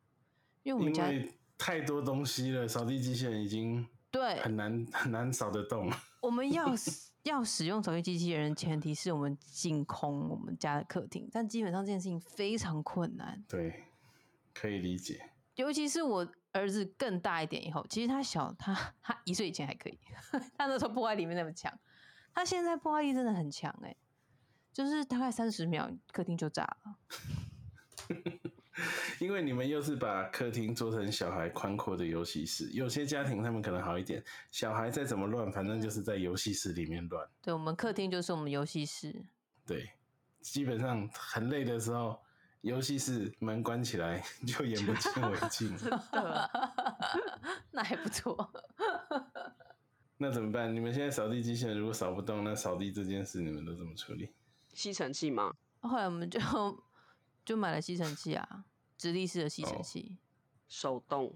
[0.64, 1.10] 因为我们家
[1.58, 5.90] 太多东西了，扫地机器人已经对很难很难扫得动。
[6.28, 6.66] 我们要
[7.24, 13.86] 要使用扫地机器人，前提是我们净空我们家的客厅，但基本上这件事情非常困难，对，
[14.54, 15.30] 可以理解。
[15.56, 19.98] 尤其是我儿子更大一点以后，其实他小，他他一岁以前还可以，
[20.58, 21.74] 他那时候破坏力没那么强，
[22.34, 23.96] 他现在破坏力真的很强哎、
[24.74, 26.96] 就是大概三十秒客厅就炸了，
[29.20, 37.28] 因为你们又是把客厅做成小孩宽阔的游戏室，有些家庭他们可能好一点，小孩再怎么乱，反正就是在游戏室里面乱。
[37.42, 39.26] 对我们客厅就是我们游戏室，
[39.66, 39.90] 对，
[40.42, 42.20] 基本上很累的时候，
[42.62, 45.76] 游戏室门关起来 就眼不见为净。
[47.72, 48.52] 那还不错。
[50.18, 50.74] 那怎么办？
[50.74, 54.32] 你们现在扫地机器人如果扫不动，那扫地这件事你们都怎么处理？
[54.74, 55.54] 吸尘器吗？
[55.82, 56.40] 后来我们就
[57.48, 58.66] 就买了吸尘器啊，
[58.98, 60.18] 直立式的吸尘器。
[60.68, 61.34] 手动？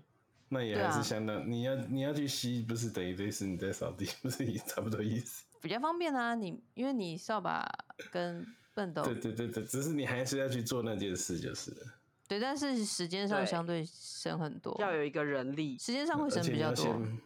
[0.50, 5.46] 那也还是相当，你要你要去吸，不是等于类似你在扫地， 不是也差不多意思？
[5.62, 7.66] 比较方便啊，你因为你扫把
[8.12, 8.46] 跟
[8.76, 11.88] 畚斗对对对对，只是你还是要去做那件事就是了。
[12.28, 15.78] 对，但是时间上相对省很多，要有一个人力。
[15.78, 16.84] 时间上会省比较多。
[16.84, 17.22] 先，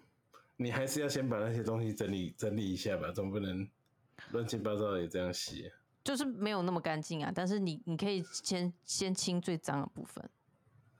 [0.57, 3.67] 你还是要先把那些东西整理整理一下吧，总不能
[4.31, 5.71] 乱七八糟的也这样洗。
[6.05, 10.29] 就是没有那么干净啊，但是你你可以先先清最脏的部分，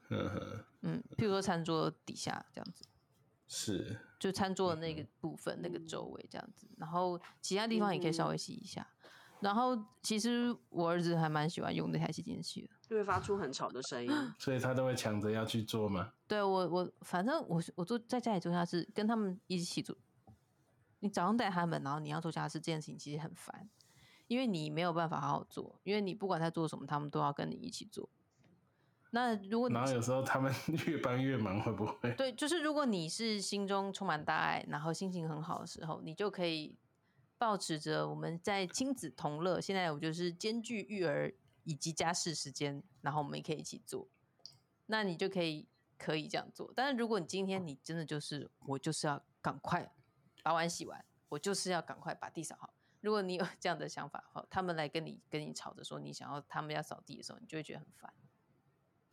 [0.09, 2.83] 嗯哼，嗯，譬如说餐桌底下这样子，
[3.47, 8.85] 是，就餐桌的那个部分、那个周围这样子，然后其他地方也可以稍微洗一下。
[9.41, 14.09] 然后其实我儿子还蛮喜欢用那台洗净器的，就会发出很吵的声音。
[14.39, 16.13] 所以他都会抢着要去做嘛？
[16.27, 19.95] 对我我反正我我做在家里做家事，跟他们一起做。
[21.01, 23.69] 你早上带他们，然后你要做家事，这件事情其实很烦，
[24.27, 28.09] 因为你没有办法好好做，因为你不管在做什么，他们都要跟你一起做。
[29.11, 30.53] 那如果你然后有时候他们
[30.87, 32.13] 越帮越忙，会不会？
[32.15, 36.75] 对，就是如果你是心中充满大爱，然后心情很好的时候，你就可以
[37.37, 39.61] 保持着我们在亲子同乐。
[39.61, 41.33] 现在我就是兼具育儿
[41.63, 44.07] 以及家事时间，然后我们也可以一起做。
[44.87, 46.73] 那你就可以可以这样做。
[46.75, 49.93] 但是如果你今天你真的就是我就是要赶快
[50.43, 52.73] 把碗洗完，我就是要赶快把地扫好。
[53.05, 58.11] 如果你有这样的想法的话，他们来跟你跟你吵着说你想要他们要扫地的时候，你就会觉得很烦。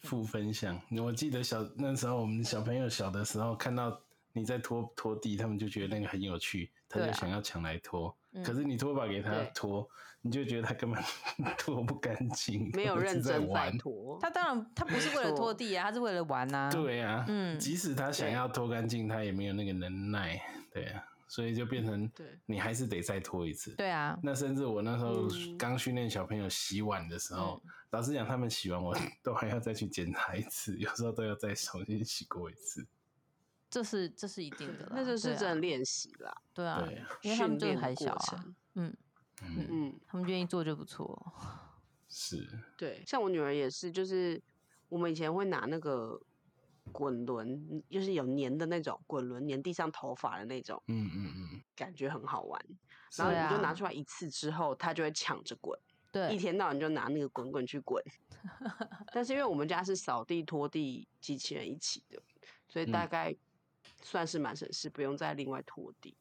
[0.00, 0.81] 负分享。
[0.98, 4.00] 我记得小那时候我们小朋友小的时候，看到
[4.33, 8.09] 你在拖拖地，他们就觉得那个很有趣，他就想要抢来拖。
[8.35, 9.87] 嗯可是你拖把给他对拖，
[10.22, 10.98] 你就觉得他根本
[11.59, 13.76] 拖不干净，没有认真在玩。
[13.76, 14.18] 拖。
[14.18, 16.70] 他当然他不是为了拖地啊，他是为了玩、啊。
[16.72, 20.40] 对啊，嗯即使他想要拖干净，他也没有那个能耐。
[20.72, 23.70] 对啊，所以就变成对你还是得再拖一次。
[23.76, 32.86] 对啊，那甚至我那时候嗯刚训练小朋友洗碗的时候，老实讲，他们洗完我 都还要再去检查一次，有时候都要再重新洗过一次。
[33.70, 34.92] 这是这是一定的啦。
[34.94, 38.94] 那就是对啊真的练习啦，对啊，对啊因为他们就还小啊，嗯，
[39.40, 41.32] 嗯，嗯，他们愿意做就不错。
[42.10, 44.38] 是，对，像我女儿也是，就是
[44.90, 46.20] 我们以前会拿那个
[46.90, 52.60] 滚轮，就是有粘的那种滚轮，粘地上头发的那种，嗯嗯嗯，感觉很好玩。
[53.16, 55.78] 然后你就拿出来一次之后，它就会抢着滚，
[56.10, 58.02] 对一，天到晚就拿那个滚滚去滚。
[59.12, 62.20] 但是因为我们家是扫地拖地机器人一起的，
[62.66, 63.36] 所以大嗯概
[64.00, 66.16] 算是蛮省事，不用再另外拖地。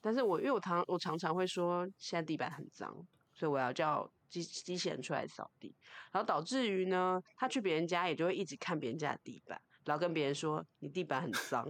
[0.00, 2.94] 但是我因为我常我常常会说现在地板很脏，
[3.34, 4.08] 所以我要叫
[4.42, 5.76] 机机器人出来扫地，
[6.10, 11.68] 然后导致于呢，他去别人家也就会一直看别人家的地板，然后跟别人说你地板很脏。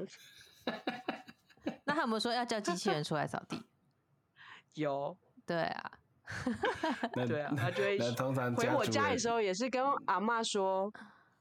[1.85, 3.62] 那他有没有说要叫机器人出来扫地？
[4.74, 5.92] 有，对啊，
[7.14, 10.92] 那对啊，他就会那通常回我家的时候也是跟阿嬷说，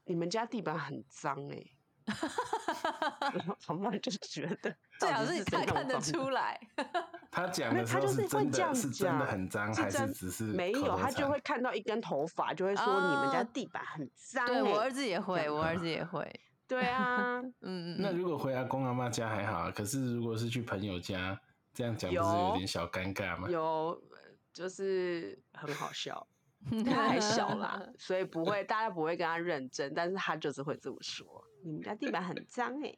[0.04, 1.64] 你们家地板很脏哎、
[3.66, 6.60] 阿嬷就觉得 最好是他看得出来。
[7.30, 14.52] 他讲的时候没有他就是会真这样的是真的讲很脏，还是只是没有，他就会看到一根头发，就会说你们家啊地板很脏、欸。
[14.52, 16.30] 对我儿子也会，我儿子也会。
[16.66, 21.38] 对啊，嗯嗯那嗯，如果回阿公阿妈家还好啊，可是如果是去朋友家，
[21.72, 23.48] 这样讲不是有有点小尴尬吗？
[23.50, 24.18] 有呃
[24.52, 26.26] 就是很好笑，
[26.84, 31.44] 他还小啦， 所以不会大家不会跟他认真，但是他就是会这么说。
[31.62, 32.94] 你们家地板很脏 哎、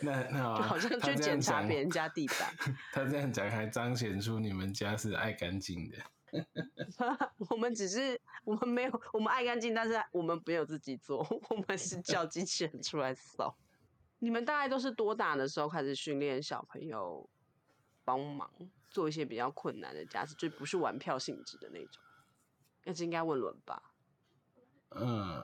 [0.00, 2.54] 那那好啊就好像去检查别人家地板。
[2.92, 5.96] 他这样讲还彰显出你们家是爱干净的。
[7.50, 13.56] 我们只是我们没有我们爱干净，但是我们没有自己做，我们是叫机器人出来扫。
[14.18, 17.28] 你们大概都是多大的时候开始训练小朋友
[18.04, 18.50] 帮忙
[18.90, 22.02] 做一些比较困难的家事，就不是玩票性质的那种？
[22.84, 23.82] 那是应该问伦吧？
[24.90, 25.42] 嗯，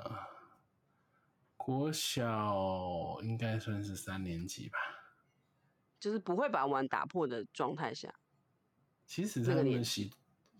[1.57, 4.79] 国小应该算是三年级吧。
[6.01, 8.15] 就是不会把碗打破的状态下，
[9.07, 10.11] 其实他们洗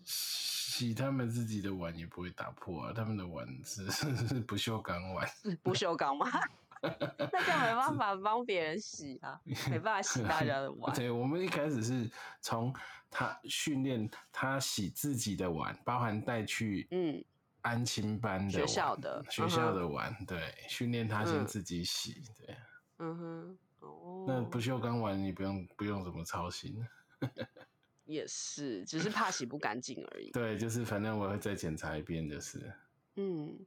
[0.03, 3.85] 洗他们自己的碗也不会打破啊，他们的碗是
[4.27, 5.27] 是不锈钢碗。
[5.27, 6.27] 是不锈钢吗？
[7.31, 10.95] 那这样没办法帮别人洗啊， 没办法洗大家的碗。
[10.95, 12.09] 对，我们一开始是
[12.41, 12.73] 从
[13.09, 17.23] 他训练他洗自己的碗，包含带去嗯
[17.61, 22.21] 安亲班的学校的学校的碗，对，训练他先嗯自己洗。
[22.37, 22.57] 对，
[22.99, 26.85] 嗯哼，哦，那不锈钢碗你不用不用怎么操心。
[28.05, 30.29] 也是，只是怕洗不干净而已。
[30.29, 32.71] 对，就是反正我会再检查一遍，就是。
[33.15, 33.57] 嗯，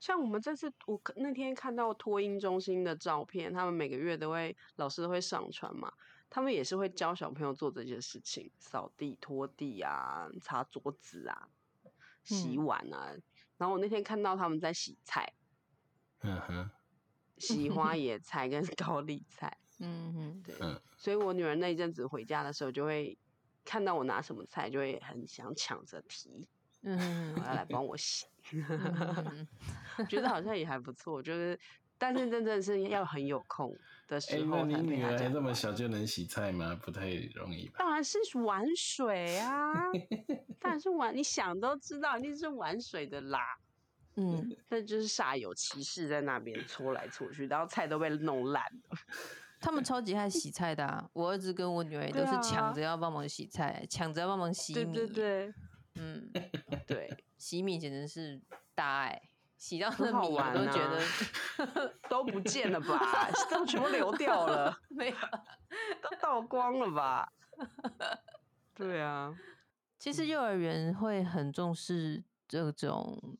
[0.00, 5.92] 像我们这次，我可那天看到托婴中心的照片，他们每个月都会老师都会上传嘛，
[6.30, 11.48] 他们也是会教小朋友做这些事情，扫地、拖地啊，擦桌子啊，
[12.22, 13.14] 洗嗯碗啊。
[13.56, 15.32] 然后我那天看到他们在洗菜，
[16.20, 16.70] 嗯哼，
[17.38, 23.18] 洗花野菜跟高丽菜， 嗯哼，对，嗯所以我女儿那一阵子回家的时候，就会
[23.64, 26.46] 看到我拿什么菜，就会很想抢着提，
[26.82, 28.26] 嗯我要来帮我洗。
[30.08, 31.58] 觉得好像也还不错，就是，
[31.96, 33.74] 但是真正是要很有空
[34.06, 35.52] 的哎、时那你候才陪女儿这么。
[35.52, 36.78] 小就能洗菜吗？
[36.82, 37.76] 不太容易吧？
[37.78, 39.72] 当然是玩水啊，
[40.60, 43.40] 当然是玩，你想都知道一定是玩水的啦。
[44.20, 48.98] 嗯，但就是煞有其事在那边搓来搓去，然后菜都被弄烂了。
[49.60, 51.08] 他们超级爱洗菜的啊！
[51.12, 54.92] 我儿子跟我女儿都是抢着要帮忙洗菜，抢着要帮忙洗对米。
[54.92, 55.54] 对对
[55.96, 56.30] 嗯，
[56.86, 58.40] 对，洗米简直是
[58.74, 63.30] 大爱，洗到很那米我好玩啊都觉得都不见了吧？
[63.50, 65.16] 都全部流掉了， 没有。
[66.02, 67.32] 都倒光了吧？
[68.74, 69.34] 对啊，
[69.98, 73.36] 其实幼儿园会很重视这种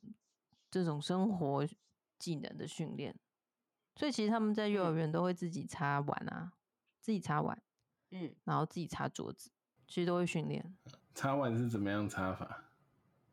[0.71, 1.67] 这种生活
[2.19, 3.15] 技能的训练，
[3.97, 6.53] 所以其实他们在幼儿嗯园都会自己擦碗啊，
[7.01, 7.61] 自己擦碗，
[8.11, 9.51] 嗯，然后自己擦桌子，
[9.87, 10.77] 其实都会训练，
[11.15, 12.65] 擦碗是怎么样擦法？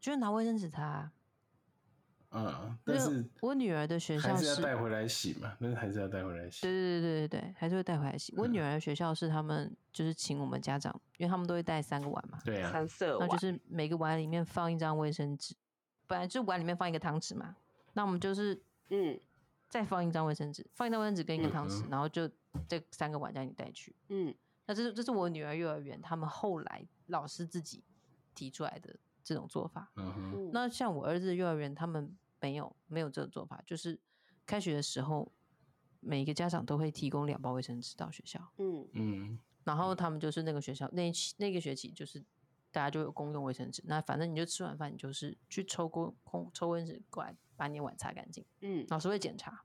[0.06, 1.12] 就是拿卫生纸擦啊。
[2.30, 6.62] 嗯，但是我女儿的学校是要带回来洗嘛，但是还是要带回来洗。
[6.62, 8.32] 对对对对对对，还是会带回来洗。
[8.38, 15.56] 我女儿的学校是他们就是请我们家长，因为他们都会带三个碗嘛，对啊，三色碗那就是每个碗里面放一张卫生纸，
[16.06, 17.56] 本来就碗里面放一个汤匙嘛，
[17.94, 19.20] 那我们就是嗯
[19.68, 22.30] 再放一张卫生纸，放一张卫生纸跟一个汤匙，然后就
[22.68, 23.96] 这三个碗让你带去。
[24.10, 24.36] 嗯
[24.68, 27.82] 那这是这是我女儿幼儿园他们后来老师自己
[28.34, 28.94] 提出来的
[29.26, 29.92] 这种做法。
[29.98, 34.00] 嗯哼，嗯，那像我儿子幼儿园，他们没有没有这种做法，就是
[34.46, 35.30] 开学的时候，
[36.00, 38.88] 每一个家长都会提供两包卫生纸到学校，嗯。
[38.94, 42.24] 嗯，然后他们就是那个学校那那个学期就是
[42.72, 49.64] 大家就有公用卫生纸，那反正你就吃完饭，你就是去抽公空抽卫生纸过来把你的碗擦干净，嗯，老师会检查。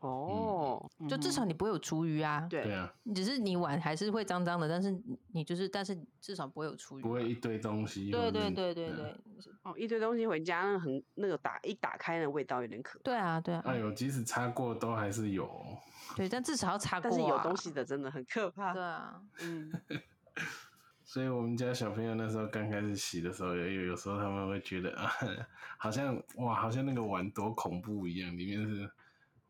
[0.00, 2.46] 哦，就至少你不会有厨余啊。
[2.48, 7.08] 对对啊，只是你碗还是会脏脏的，但是你你就是，但是至少不会有厨余嘛。
[7.08, 8.10] 不会一堆东西。
[8.10, 13.02] 对对对对嗯对，哦，一堆东西回家，那很那个打一打开，那味道有点可怕。
[13.02, 15.78] 对啊对啊，哎呦，即使擦过都还是有哦。
[16.16, 17.10] 对，但至少要擦过、啊。
[17.10, 18.72] 但是有东西的真的很可怕。
[18.72, 19.72] 对啊，嗯，
[21.04, 25.10] 所以我们家小朋友那时候刚开始洗的时候，有有有时候他们会觉得啊，
[25.76, 28.88] 好像哇，好像那个碗多恐怖一样，里面是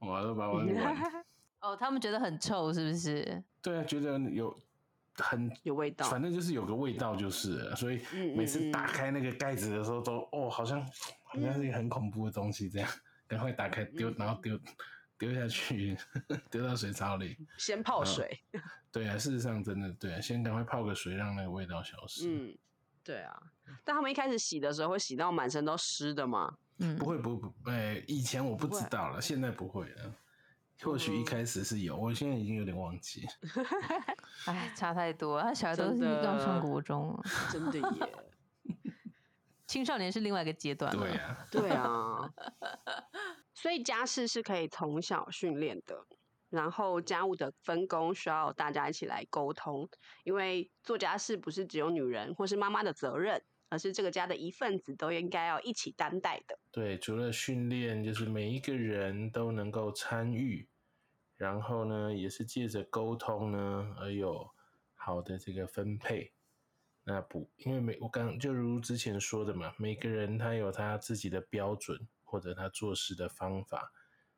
[0.01, 1.25] 哇，都把我 碗，
[1.61, 3.43] 哦，他们觉得很臭，是不是？
[3.63, 4.57] 对啊，觉得有
[5.17, 6.09] 很有味道。
[6.09, 8.01] 反正就是有个味道就是了，所以
[8.37, 10.81] 每次嗯打开那个盖子的时候都哦，好像
[11.25, 12.89] 好像是一个很恐怖的东西这样，
[13.27, 14.59] 赶快打开丢，然后丢
[15.19, 15.97] 丢下去，
[16.51, 17.37] 丢到水槽里。
[17.59, 18.41] 先泡水。
[18.93, 22.29] 对啊，事实上真的对啊，先赶快泡个水，让那个味道消失。
[22.29, 22.57] 嗯，
[23.03, 23.37] 对啊。
[23.85, 26.57] 但他们一开始洗的时候会洗到满身都湿的嘛？
[26.79, 30.14] 嗯不，会不不，哎、以前我不知道了，现在不会了。
[30.81, 33.26] 或许一开始是有，我现在已经有点忘记。
[34.47, 38.14] 哎，差太多，他小孩都是真的刚上国中了，真的耶。
[39.66, 41.03] 青少年是另外一个阶段了。
[41.03, 42.33] 对啊， 对啊。
[43.55, 46.07] 所以家事是可以从小训练的，
[46.49, 49.89] 然后家务的分工需要大家一起来沟通，
[50.22, 56.59] 因为做家事不是只有女人或是妈妈的责任，而是这个家的一份子都应该要一起担待的。
[56.71, 60.69] 对，除了训练，就是每一个人都能够参与，
[61.37, 64.49] 然后呢，也是借着沟通呢，而有
[64.95, 66.33] 好的这个分配。
[67.05, 73.91] 那不，因为每我刚就如之前说的嘛，每个人他有他自己的标准或者他做事的方法。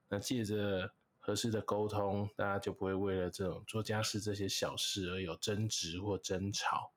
[0.09, 6.93] 那借着合适的沟通，大家就不会为了这种做家事这些小事而有争执或争吵。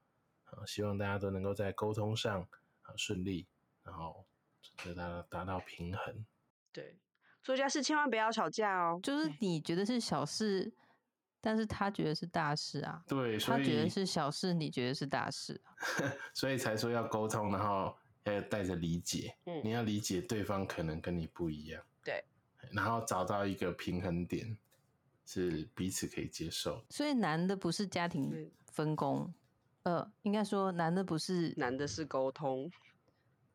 [0.53, 2.41] 啊，希望大家都能够在沟通上
[2.83, 3.47] 啊顺利，
[3.83, 4.25] 然后
[4.83, 6.25] 得到达到平衡。
[6.71, 6.97] 对，
[7.41, 8.99] 做家事千万不要吵架哦。
[9.01, 10.73] 就是 你觉得是小事，
[11.41, 13.03] 但是他觉得是大事啊。
[13.07, 15.73] 对，所以他觉得是小事，你觉得是大事啊。
[16.33, 22.23] 所以才说要沟通，然后要带着理解，嗯你要理解对方可能跟你不一样，对，
[22.71, 24.57] 然后找到一个平衡点，
[25.25, 26.83] 是彼此可以接受。
[26.89, 29.33] 所以难的不是家庭嗯分工，
[29.83, 32.71] 呃，应该说难的不是难的是沟通。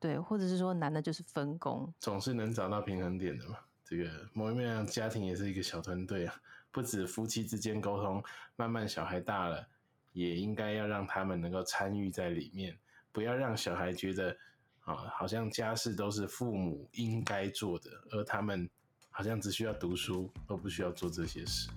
[0.00, 1.92] 对，或者是说难的就是分工。
[1.98, 3.58] 总是能找到平衡点的嘛。
[3.84, 6.34] 这个某一面，家庭也是一个小团队啊，
[6.70, 8.22] 不止夫妻之间沟通，
[8.54, 9.66] 慢慢小孩大了，
[10.12, 12.78] 也应该要让他们能够参与在里面，
[13.10, 14.36] 不要让小孩觉得
[14.84, 18.68] 啊，好像家事都是父母应该做的，而他们
[19.10, 21.70] 好像只需要读书，而不需要做这些事。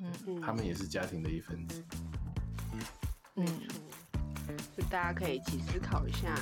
[0.00, 1.84] 嗯嗯他们也是家庭的一份子。
[3.36, 3.46] 嗯，
[4.76, 6.38] 就大家可以一起思考一下，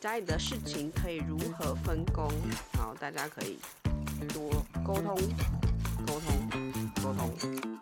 [0.00, 2.32] 家里的事情可以如何分工，
[2.72, 3.58] 然后大家可以
[4.32, 4.50] 多
[4.82, 5.14] 沟通，
[6.06, 7.30] 沟通，沟通。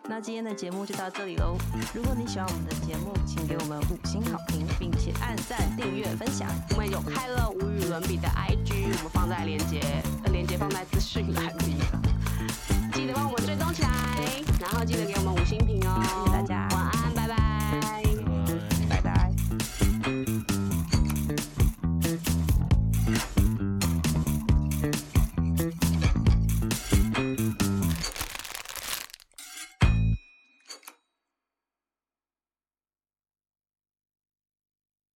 [0.09, 1.55] 那今天的节目就到这里喽。
[1.93, 6.49] 如果你喜欢我们的节目，请给我们五星好评，并且按赞、订阅、分享。
[6.71, 9.79] 我们有开了无与伦比的 IG，我们放在连接，
[10.33, 11.77] 连接放在资讯栏里。
[12.91, 15.30] 记得帮我们追踪起来，然后记得给我们。